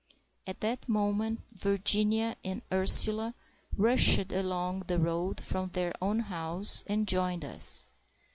At 0.47 0.61
that 0.61 0.89
moment 0.89 1.41
Virginia 1.51 2.35
and 2.43 2.63
Ursula 2.71 3.35
rushed 3.77 4.31
along 4.31 4.79
the 4.87 4.97
road 4.99 5.39
from 5.39 5.69
their 5.69 5.93
own 6.01 6.21
house 6.21 6.83
and 6.87 7.07
joined 7.07 7.45
us. 7.45 7.85